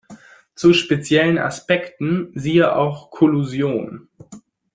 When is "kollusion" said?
3.11-4.09